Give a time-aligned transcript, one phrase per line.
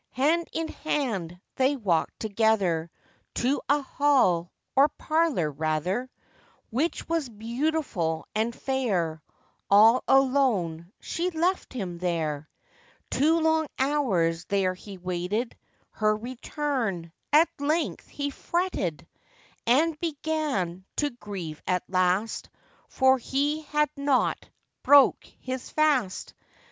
[0.13, 2.89] Hand in hand they walked together,
[3.35, 6.09] To a hall, or parlour, rather,
[6.71, 9.21] Which was beautiful and fair,—
[9.69, 12.49] All alone she left him there.
[13.11, 15.55] Two long hours there he waited
[15.91, 19.05] Her return;—at length he fretted,
[19.67, 22.49] And began to grieve at last,
[22.89, 24.49] For he had not
[24.81, 26.33] broke his fast.